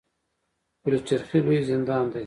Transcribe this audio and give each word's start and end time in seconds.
پل 0.81 0.93
چرخي 1.07 1.39
لوی 1.45 1.59
زندان 1.69 2.05
دی 2.11 2.19